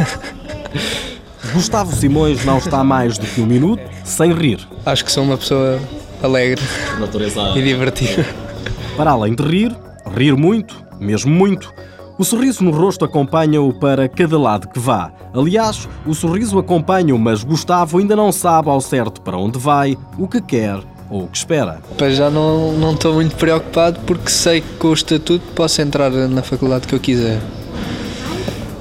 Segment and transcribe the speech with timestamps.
[1.52, 4.66] Gustavo Simões não está mais do que um minuto sem rir.
[4.84, 5.80] Acho que sou uma pessoa
[6.22, 6.62] alegre
[6.98, 7.52] Natureza.
[7.56, 8.49] e divertida.
[8.96, 9.76] Para além de rir,
[10.14, 11.72] rir muito, mesmo muito,
[12.18, 15.10] o sorriso no rosto acompanha-o para cada lado que vá.
[15.32, 20.28] Aliás, o sorriso acompanha-o, mas Gustavo ainda não sabe ao certo para onde vai, o
[20.28, 21.80] que quer ou o que espera.
[21.96, 26.10] Para já não não estou muito preocupado porque sei que com o estatuto posso entrar
[26.10, 27.40] na faculdade que eu quiser.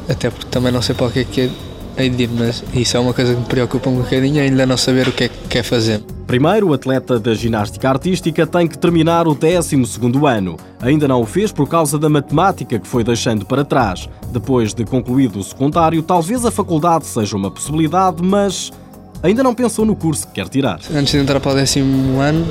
[0.10, 3.14] Até porque também não sei para o que é que ir, mas isso é uma
[3.14, 6.02] coisa que me preocupa um bocadinho, ainda não saber o que é que quer fazer.
[6.30, 10.58] Primeiro, o atleta da ginástica artística tem que terminar o 12º ano.
[10.80, 14.08] Ainda não o fez por causa da matemática que foi deixando para trás.
[14.32, 18.72] Depois de concluído o secundário, talvez a faculdade seja uma possibilidade, mas
[19.24, 20.80] ainda não pensou no curso que quer tirar.
[20.94, 22.46] Antes de entrar para o décimo ano,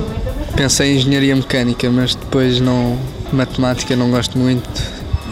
[0.57, 2.97] pensei em engenharia mecânica, mas depois não.
[3.31, 4.69] matemática não gosto muito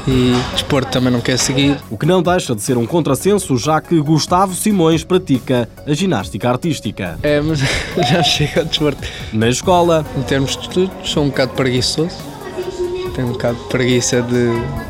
[0.08, 1.77] e desporto também não quero seguir.
[1.91, 6.50] O que não deixa de ser um contrassenso, já que Gustavo Simões pratica a ginástica
[6.50, 7.19] artística.
[7.22, 7.59] É, mas
[8.09, 9.05] já chego ao desporto.
[9.33, 12.16] Na escola, Em termos de estudos, sou um bocado preguiçoso.
[13.13, 14.88] Tenho um bocado de preguiça de.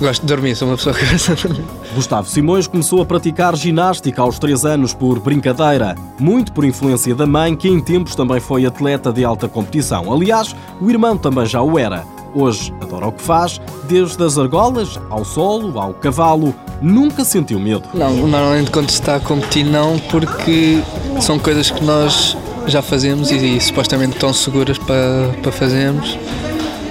[0.00, 1.64] Gosto de dormir, sou uma pessoa que gosta de dormir.
[1.94, 7.26] Gustavo Simões começou a praticar ginástica aos 3 anos por brincadeira, muito por influência da
[7.26, 10.12] mãe, que em tempos também foi atleta de alta competição.
[10.12, 12.04] Aliás, o irmão também já o era.
[12.34, 17.82] Hoje adora o que faz, desde as argolas ao solo, ao cavalo, nunca sentiu medo.
[17.92, 20.82] Não, normalmente quando se está a competir, não, porque
[21.20, 26.18] são coisas que nós já fazemos e, e supostamente estão seguras para, para fazermos.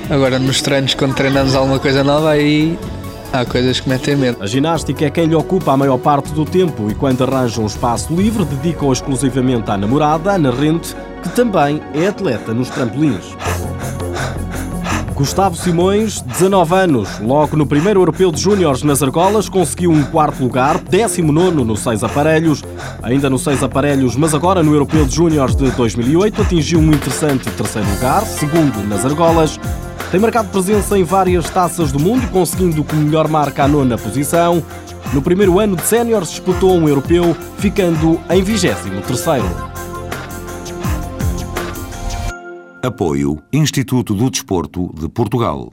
[0.10, 2.78] Agora, nos treinos, quando treinamos alguma coisa nova, aí
[3.32, 4.44] há coisas que metem medo.
[4.44, 7.66] A ginástica é quem lhe ocupa a maior parte do tempo e quando arranja um
[7.66, 13.36] espaço livre, dedica-o exclusivamente à namorada, Ana Rente, que também é atleta nos trampolins.
[15.22, 20.42] Gustavo Simões, 19 anos, logo no primeiro Europeu de Júniores nas Argolas, conseguiu um quarto
[20.42, 22.64] lugar, 19 no seis aparelhos,
[23.04, 27.48] ainda no seis aparelhos, mas agora no Europeu de Júniores de 2008 atingiu um interessante
[27.52, 29.60] terceiro lugar, segundo nas Argolas.
[30.10, 34.64] Tem marcado presença em várias taças do mundo, conseguindo como melhor marca a nona posição.
[35.14, 39.71] No primeiro ano de séniores disputou um europeu, ficando em 23º.
[42.84, 45.72] Apoio Instituto do Desporto de Portugal.